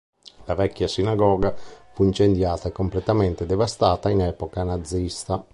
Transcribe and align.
La 0.45 0.55
vecchia 0.55 0.87
sinagoga 0.87 1.53
fu 1.53 2.03
incendiata 2.05 2.69
e 2.69 2.71
completamente 2.71 3.45
devastata 3.45 4.09
in 4.09 4.21
epoca 4.23 4.63
nazista. 4.63 5.45